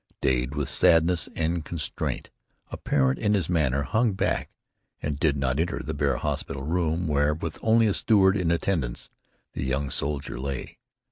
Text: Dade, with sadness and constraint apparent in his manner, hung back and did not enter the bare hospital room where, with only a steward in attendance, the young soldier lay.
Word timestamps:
Dade, 0.19 0.55
with 0.55 0.67
sadness 0.67 1.29
and 1.35 1.63
constraint 1.63 2.31
apparent 2.71 3.19
in 3.19 3.35
his 3.35 3.47
manner, 3.51 3.83
hung 3.83 4.13
back 4.13 4.49
and 4.99 5.19
did 5.19 5.37
not 5.37 5.59
enter 5.59 5.77
the 5.83 5.93
bare 5.93 6.17
hospital 6.17 6.63
room 6.63 7.05
where, 7.07 7.35
with 7.35 7.59
only 7.61 7.85
a 7.85 7.93
steward 7.93 8.35
in 8.35 8.49
attendance, 8.49 9.11
the 9.53 9.63
young 9.63 9.91
soldier 9.91 10.39
lay. 10.39 10.79